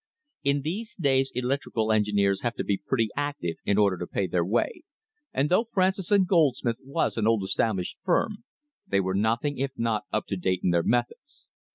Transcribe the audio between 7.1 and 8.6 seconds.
an old established firm,